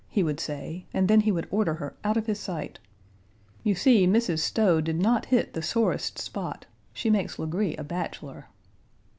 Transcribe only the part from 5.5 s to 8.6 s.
the sorest spot. She makes Legree a bachelor."